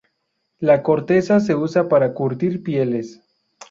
La 0.57 0.81
corteza 0.81 1.39
se 1.39 1.53
usa 1.53 1.87
para 1.87 2.15
curtir 2.15 2.63
pieles. 2.63 3.21